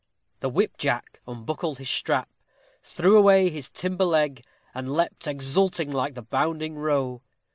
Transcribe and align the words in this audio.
The 0.39 0.49
whip 0.49 0.77
jack 0.79 1.19
unbuckled 1.27 1.77
his 1.77 1.87
strap, 1.91 2.27
threw 2.81 3.19
away 3.19 3.51
his 3.51 3.69
timber 3.69 4.03
leg, 4.05 4.43
and 4.73 4.91
"leapt 4.91 5.27
exulting, 5.27 5.91
like 5.91 6.15
the 6.15 6.23
bounding 6.23 6.73
roe." 6.75 7.21